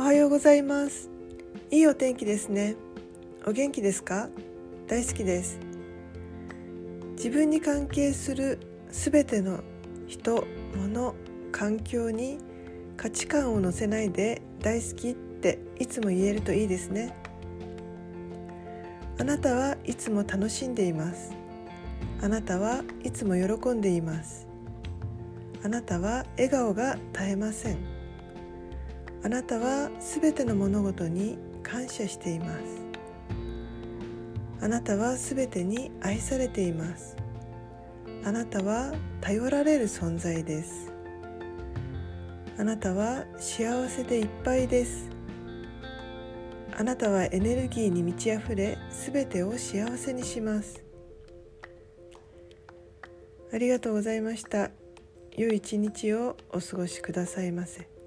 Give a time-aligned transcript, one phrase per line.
[0.00, 1.10] おはようございます。
[1.70, 2.74] いいお天気ですね。
[3.46, 4.30] お元気ですか？
[4.88, 5.60] 大好きです。
[7.18, 8.58] 自分に関係する
[8.90, 9.60] すべての
[10.06, 11.14] 人、物、
[11.52, 12.38] 環境に
[12.96, 17.14] 価値観を乗せないで大好きっていつも言えるといいですね。
[19.18, 21.34] あなたはいつも楽しんでいます。
[22.22, 24.48] あなたはいつも喜んでいます。
[25.62, 27.99] あなたは笑顔が絶えません。
[29.22, 32.62] あなたはすべての物事に感謝しています。
[34.62, 37.16] あなたはすべてに愛されています。
[38.24, 40.92] あなたは頼られる存在です。
[42.58, 45.08] あなたは幸せでいっぱいです。
[46.76, 50.82] あなたはエネルギーに満ち溢れすべてを幸せにします。
[53.52, 54.70] ありがとうございました。
[55.36, 57.99] 良い一日をお過ごしくださいませ。